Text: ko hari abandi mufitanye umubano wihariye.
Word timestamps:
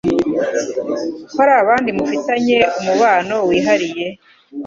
ko 1.35 1.39
hari 1.41 1.53
abandi 1.63 1.89
mufitanye 1.97 2.57
umubano 2.79 3.35
wihariye. 3.49 4.05